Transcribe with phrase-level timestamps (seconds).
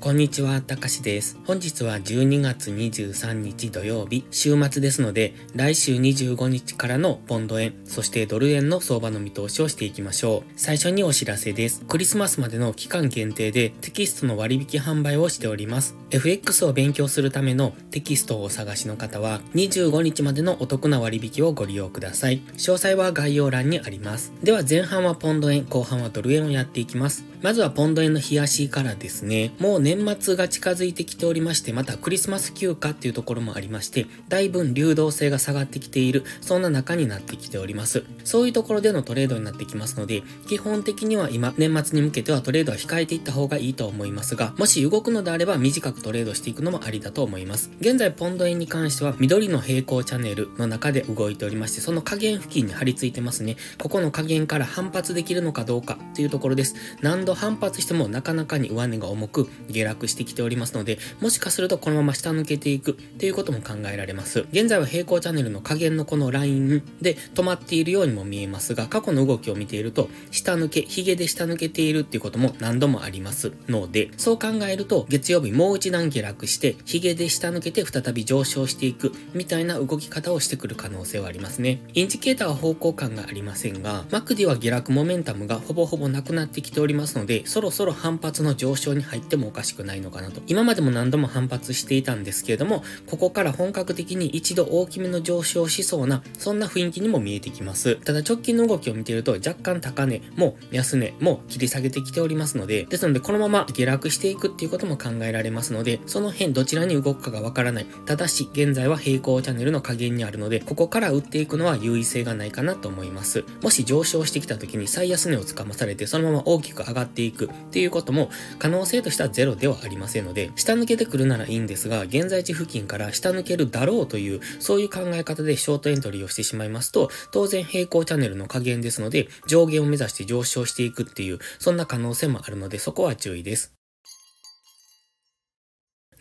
[0.00, 1.38] こんにちは、たかしです。
[1.44, 10.52] 本日は12月23日土曜日、週末ですので、来週25日からのポンド円、そしてドル円の相場の見通しをしていきましょう。
[10.56, 11.84] 最初にお知らせです。
[11.86, 15.94] クリスマスまでの期間限定でテキストの割引販売をしております。
[16.08, 22.40] FX を勉強するためのテキストをお探しの方は、25日までのお得な割引をご利用ください。
[22.54, 24.32] 詳細は概要欄にあります。
[24.42, 27.22] では前半はポンド円、後半はドル円をやっていきます。
[27.42, 38.04] まずはポンド円の冷やしからですね、もう年年末が近づいてきておりまして、またクリスマス休暇っていうところもありまして、だいぶ流動性が下がってきている、そんな中になってきております。
[38.22, 47.72] そういうところでのトレードになってきますので、基本的には今、年末に向けてはトレードは控えていった方がいいと思いますが、もし動くのであれば短くトレードしていくのもありだと思います。
[47.80, 53.56] 現在、ポンド円に関しては、緑の平行チャンネルの中で動いておりまして、その加減付近に張り付いてますね。
[53.82, 56.76] ここの加減から反発できるのかどうかっていうところです。
[57.02, 64.46] 何度反発してもなかなかに上値が重く下落してきておりますので、もしかするとこのまま下抜けていくっていうことも考えられます。
[64.52, 81.80] 現在は平行チャンネルの下限のこのラインで止まっているようにも見えますが、過去の動きを見ていると、下抜け、髭で下抜けているっていうことも何度もありますので、そう考えると、月曜日もう一段下落して、髭で下抜けて再び上昇していくみたいな動き方をしてくる可能性はありますね。
[81.94, 90.40] インジケーターは方向感がありませんが、マクディは下落モメンタムがほぼほぼなくなってきておりますので、そろそろ反発の上昇に入ってもおかしくないのかなと。
[90.46, 97.96] 今までも何度も反発していたんですけれども、ここから本格的に一度大きめの上昇しそうな、そんな雰囲気にも見えてきます。
[97.96, 107.86] ただ直近の動きを見ていると、若干高値も安値も切り下げてきておりますので、ですのでこのまま下落していくっていうことも考えられますので、その辺どちらに動くかがわからない。
[108.06, 113.44] ただし、現在は平行チャンネルの加減にあるので、ここから打っていくのは優位性がないかなと思います。
[113.62, 133.79] もし上昇してきた時に最安値をつかまされて、そのまま大きく上がっていくっていうことも可能性としてはゼロではありませんので、下抜けてくるならいいんですが、現在地付近から下抜けるだろうという、そういう考え方でショートエントリーをしてしまいますと、当然平行チャンネルの加減ですので、上限を目指して上昇していくっていう、そんな可能性もあるので、そこは注意です。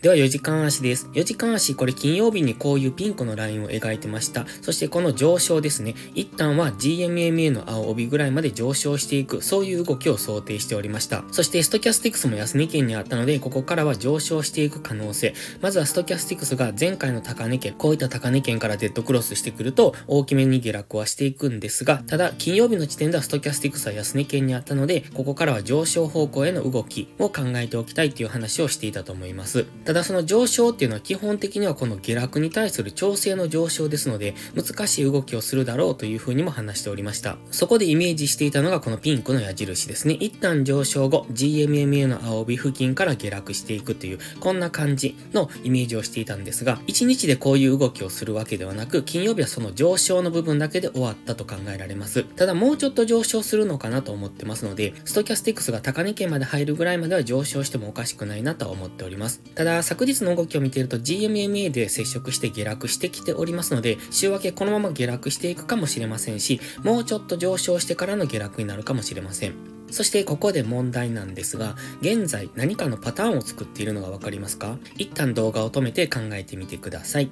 [0.02, 1.08] では4時間足です。
[1.08, 4.46] 4時間足、これ金曜日にこういうピンクのラインを描いてました。
[4.62, 5.94] そしてこの上昇ですね。
[6.16, 11.26] 一旦は GMMA の青帯ぐらいまで上昇していく、そういう動きを想定しておりました。
[11.34, 15.34] そしてストキャスティクスも安値圏にあったので、ここからは上昇していく可能性。
[15.59, 29.66] まずはストキャスティクスが前回の高値圏、こういった高値圏からデッドクロスしてくると、大きめに下落はしていくんですが、ただ金曜日の時点ではストキャスティクスは安値圏にあったので、ここからは上昇方向への動きを考えておきたいという話をしていたと思います。
[29.90, 37.38] ただその上昇っていうのは基本的にはこの下落に対する調整の上昇ですので、難しい動きをするだろうというふうにも話しておりました。
[37.50, 40.14] そこでイメージしていたのがこのピンクの矢印ですね。
[40.14, 52.26] 一旦上昇後、GMMA の青帯付近から下落していくという、こんな感じのイメージをしていたんですが、1日でこういう動きをするわけではなく、金曜日はその上昇の部分だけで終わったと考えられます。
[52.26, 59.42] ただもうちょっと上昇するのかなと思ってますので、ストキャスティックスが高値圏まで入るぐらいまでは上昇してもおかしくないなとは思っております。
[59.56, 69.56] ただ、昨日の動きを見ていると GMMA で接触して下落してきておりますので、週明けこのまま下落していくかもしれませんし、もうちょっと上昇してからの下落になるかもしれません。
[69.91, 74.78] そしてここで問題なんですが、現在何かのパターンを作っているのがわかりますか？
[74.97, 77.31] 一旦動画を止めて考えてみてください。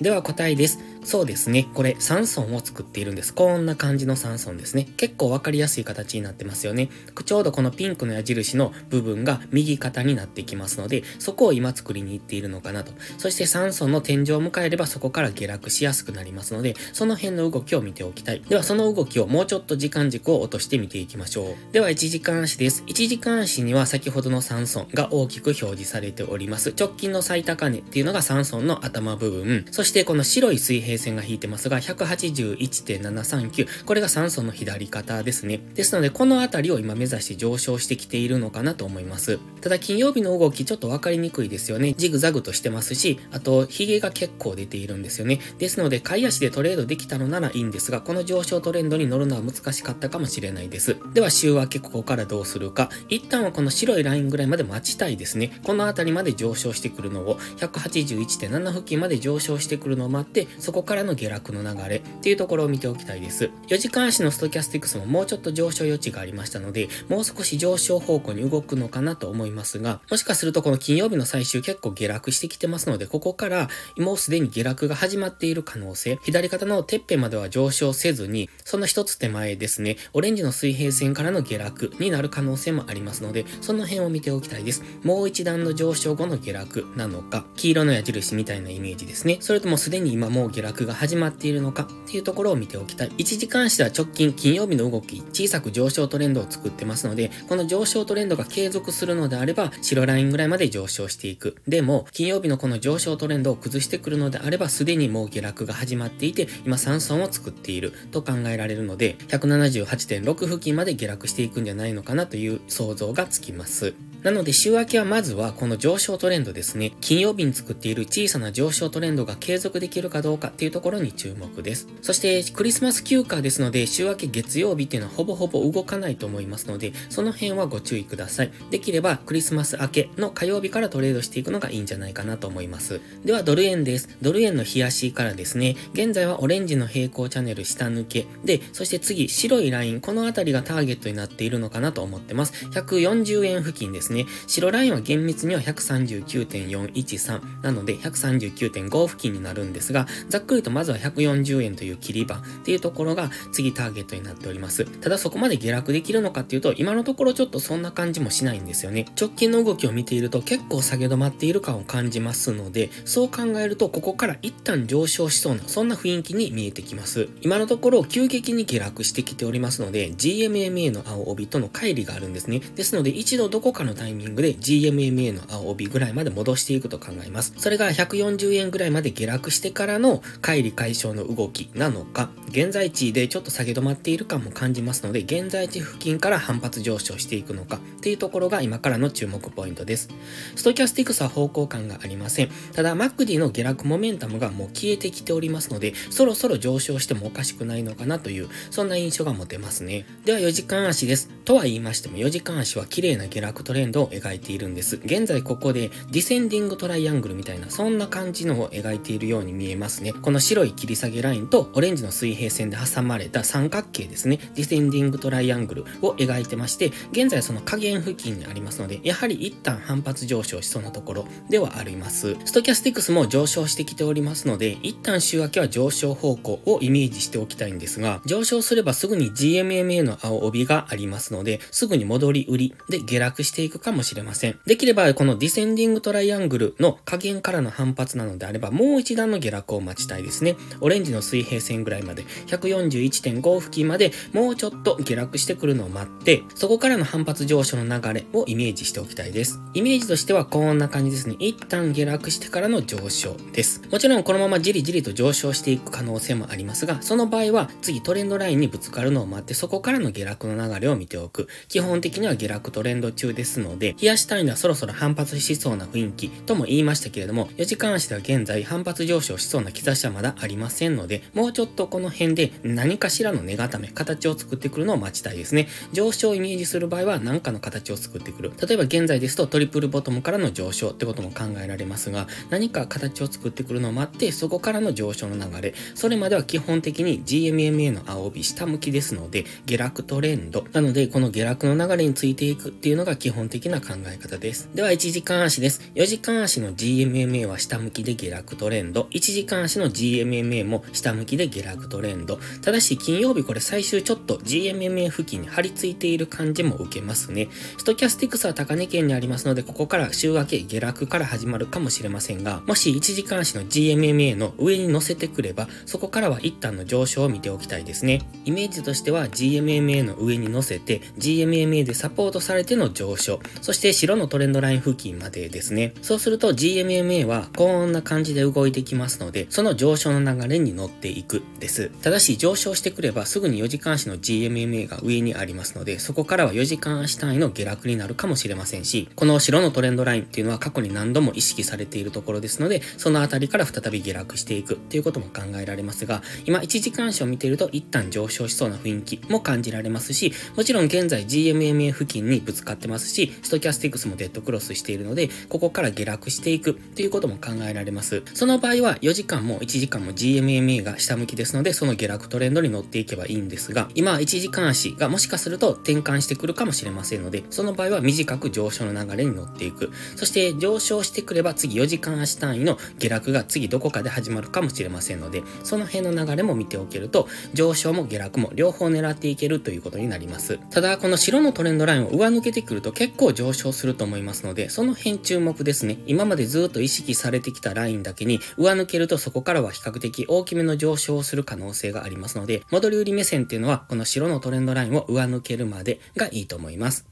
[0.00, 0.78] では答えです。
[1.04, 1.68] そうですね。
[1.74, 3.34] これ3層を作っているんです。
[3.34, 4.88] こんな感じの3層ですね。
[4.96, 6.88] 結構わかりやすい形になってますよね。
[7.24, 12.92] ちょうどこのピンクの矢印の部分が右肩になってきますので、そこを今作りに行っているのかなと。
[13.18, 18.40] そして3層の天井を迎えればそこから下落しやすくなりますので、その辺の動きを見ておきたい。
[18.40, 21.72] ではその動きをもうちょっと時間軸を落として見ていきましょう。
[21.72, 22.82] では1時間足です。
[22.86, 26.72] 1時間足には先ほどの3層が大きく表示されております。
[26.78, 29.66] 直近の最高値っていうのが3層の頭部分。
[29.70, 33.84] そそしてこの白い水平線が引いてますが、181.739。
[33.84, 35.60] これが酸素の左肩ですね。
[35.74, 39.38] ですので、この辺りを今目指して上昇してきているのかなと思います。
[39.60, 41.92] ただ、金曜日の動きちょっとわかりにくいですよね。
[41.98, 45.38] ジグザグとしてますし、あと、髭が結構出ているんですよね。
[45.58, 50.96] ですので、買い足でトレードできたのならいいんですが、この上昇トレンドに乗るのは難しかったかもしれないです。
[51.12, 52.88] では、週明けここからどうするか。
[53.10, 55.60] 一旦はこの白いラインぐらいまで待ちたいですね。
[55.62, 63.50] この辺りまで上昇してくるのを、181.7付近まで上昇してしてくるのを待って、そこからの下落の流れっていうところを見ておきたいです。
[63.68, 73.68] 4時間足のストキャスティクスももうちょっと上昇余地がありましたので、もう少し上昇方向に動くのかなと思いますが、もしかするとこの金曜日の最終結構下落してきてますので、ここから
[73.98, 84.82] もうすでに下落が始まっている可能性、左肩のてっぺんまでは上昇せずに、その一つ手前ですね、オレンジの水平線からの下落になる可能性もありますので、その辺を見ておきたいです。
[85.02, 89.38] もう一段の上昇後の下落なのか、黄色の矢印みたいなイメージですね。
[89.40, 93.08] それともすでに今もう下落が始まっているのかっていうところを見ておきたい。
[93.08, 101.56] 1時間足では直近金曜日の動き、小さく上昇トレンドを作ってますので、この上昇トレンドが継続するのであれば、白ラインぐらいまで上昇していく。
[101.66, 113.94] でも、金曜日のこの上昇トレンドを崩してくるのであれば、すでにもう下落が始まっていて、今3損を作っていると考えられるので、178.6付近まで下落していくんじゃないのかなという想像がつきます。
[114.24, 116.92] なので週明けはまずはこの上昇トレンドですね。
[117.02, 121.88] 金曜日に作っている小さな上昇トレンドが継続できるかどうかっていうところに注目です。
[122.00, 128.52] そしてクリスマス休暇ですので週明け月曜日っていうのはほぼほぼ動かないと思いますので、その辺はご注意ください。
[128.70, 133.02] できればクリスマス明けの火曜日からトレードしていくのがいいんじゃないかなと思います。
[133.26, 134.08] ではドル円です。
[134.22, 142.54] ドル円の冷やしからですね、現在はオレンジの平行チャンネル下抜けで、そして次白いライン、このあたりがターゲットになっているのかなと思ってます。
[142.70, 144.13] 140円付近ですね。
[144.14, 154.84] ね白ラインは厳密には139.413なので139.5付近になるんですが、ざっくりとまずは140円という切り板っていうところが次ターゲットになっております。
[154.84, 159.06] ただそこまで下落できるのかっていうと、今のところちょっとそんな感じもしないんですよね。
[159.20, 167.28] 直近の動きを見ていると結構下げ止まっている感を感じますので、そう考えるとここから一旦上昇しそうな、そんな雰囲気に見えてきます。
[167.40, 172.60] 今のところ急激に下落してきておりますので、GMMA の青帯との乖離があるんですね。
[172.60, 177.54] ですので一度どこかのタイミングで GMMA の青帯ぐらいまで戻していくと考えます。
[177.56, 190.10] それが140円ぐらいまで下落してからの乖離解消の動きなのか、現在地でちょっと下げ止まっている感も感じますので、現在地付近から反発上昇していくのかっていうところが今からの注目ポイントです。
[190.54, 192.50] ストキャスティクスは方向感がありません。
[192.74, 200.04] ただ、 MACD の下落モメンタムがもう消えてきておりますので、そろそろ上昇してもおかしくないのかなという、そんな印象が持てますね。
[200.26, 201.30] では4時間足です。
[201.46, 204.96] とは言いましても4時間足は綺麗な下落トレンドを描いているんです。
[205.04, 210.12] 現在ここでディセンディングトライアングルみたいな、そんな感じのを描いているように見えますね。
[210.12, 214.38] この白い切り下げラインとオレンジの水平線で挟まれた三角形ですね。
[214.54, 222.36] ディセンディングトライアングルを描いてまして、現在その下限付近にありますので、やはり一旦反発上昇しそうなところではあります。
[222.44, 234.58] ストキャスティクスも上昇してきておりますので、一旦週明けは上昇方向をイメージしておきたいんですが、上昇すればすぐに GMMA の青帯がありますので、すぐに戻り売りで下落していくかもしれません。
[234.66, 240.56] できればこのディセンディングトライアングルの下限からの反発なのであれば、もう一段の下落を待ちたいですね。
[240.80, 249.60] オレンジの水平線ぐらいまで、141.5付近までもうちょっと下落してくるのを待って、そこからの反発上昇の流れをイメージしておきたいです。
[249.74, 251.36] イメージとしてはこんな感じですね。
[251.38, 253.82] 一旦下落してからの上昇です。
[253.90, 261.48] もちろんこのままじりじりと上昇していく可能性もありますが、その場合は次トレンドラインにぶつかるのを待って、そこからの下落の流れを見ておく。
[261.68, 275.68] 基本的には下落トレンド中ですので、冷やし単位ではそろそろ反発しそうな雰囲気とも言いましたけれども、4時間足では現在反発上昇しそうな兆しはまだありませんので、もうちょっとこの辺で何かしらの根固め、形を作ってくるのを待ちたいですね。
[275.92, 278.52] 上昇をイメージする場合は何かの形を作ってくる。
[278.60, 290.66] 例えば現在ですとトリプルボトムからの上昇ってことも考えられますが、何か形を作ってくるのを待って、そこからの上昇の流れ、それまでは基本的に GMMA の青帯下向きですので、下落トレンド。
[290.72, 294.68] なので、この下落の流れについていくっていうのが基本的的な考え方です。
[294.74, 295.80] では、1時間足です。
[295.94, 299.02] 4時間足の GMMA は下向きで下落トレンド。
[299.12, 302.40] 1時間足の GMMA も下向きで下落トレンド。
[302.62, 307.48] ただし、金曜日これ最終ちょっと GMMA 付近に張り付いている感じも受けますね。
[307.78, 318.22] ストキャスティクスは高値圏にありますので、ここから週明け下落から始まるかもしれませんが、もし1時間足の GMMA の上に乗せてくれば、そこからは一旦の上昇を見ておきたいですね。
[318.44, 325.94] イメージとしては GMMA の上に乗せて、GMMA でサポートされての上昇、そして白のトレンドライン付近までですね。
[326.02, 331.90] そうすると GMMA はこんな感じで動いてきますので、その上昇の流れに乗っていくです。
[332.02, 358.22] ただし上昇してくればすぐに4時間足の GMMA が上にありますので、そこからは4時間足単位の下落になるかもしれませんし、この白のトレンドラインっていうのは過去に何度も意識されているところですので、そのあたりから再び下落していくっていうことも考えられますが、今1時間足を見ていると一旦上昇しそうな雰囲気も感じられますし、もちろん現在 GMMA 付近にぶつかってますし、ストキャスティクスもデッドクロスしているので、ここから下落していくということも考えられます。
[358.34, 369.90] その場合は4時間も1時間も GMMA が下向きですので、その下落トレンドに乗っていけばいいんですが、今1時間足がもしかすると転換してくるかもしれませんので、その場合は短く上昇の流れに乗っていく。
[370.16, 380.58] そして上昇してくれば次4時間足単位の下落が次どこかで始まるかもしれませんので、その辺の流れも見ておけると、上昇も下落も両方狙っていけるということになります。
[380.70, 385.98] ただ、この白のトレンドラインを上抜けてくると結構上昇すると思いますので、その辺注目ですね。
[386.06, 397.06] 今までずっと意識されてきたラインだけに上抜けるとそこからは比較的大きめの上昇をする可能性がありますので、戻り売り目線っていうのはこの白のトレンドラインを上抜けるまでがいいと思います。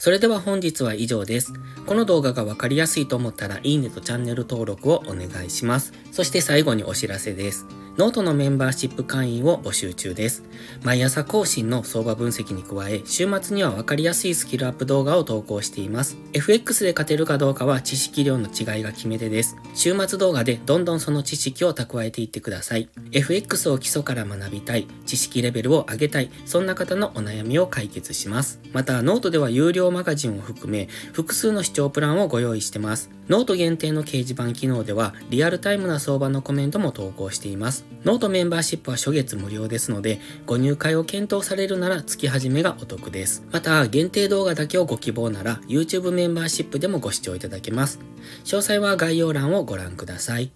[0.00, 1.52] それでは本日は以上です。
[1.84, 5.92] この動画がわかりやすいと思ったらいいねとチャンネル登録をお願いします。
[6.10, 7.66] そして最後にお知らせです。
[8.00, 10.42] ノートのメンバーシップ会員を募集中です。
[10.82, 16.16] 毎朝更新の相場分析に加え、週末にはわかりやすいスキルアップ動画を投稿しています。
[16.32, 19.58] FX で勝てるかどうかは知識量の違いが決め手です。
[19.74, 22.88] 週末動画でどんどんその知識を蓄えていってください。
[23.12, 28.60] FX を基礎から学びたい、知識レベルを上げたい、そんな方のお悩みを解決します。
[28.72, 33.10] また、ノートでは有料マガジンを含め、複数の視聴プランをご用意してます。
[33.30, 37.84] ノート限定の掲示板機能では、リアルタイムな相場のコメントも投稿しています。
[38.04, 43.44] ノートメンバーシップは初月無料ですので、ご入会を検討されるなら月始めがお得です。
[43.52, 48.00] また、限定動画だけをご希望なら、YouTube メンバーシップでもご視聴いただけます。
[48.44, 50.50] 詳細は概要欄をご覧ください。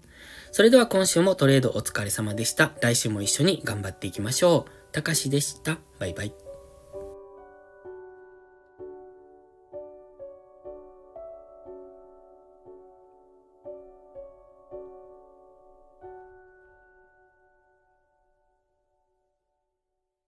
[0.51, 2.73] それでは今週もトレードお疲れ様でした。
[2.81, 4.71] 来週も一緒に頑張っていきましょう。
[4.91, 5.77] たかしでした。
[5.97, 6.44] バイバイ。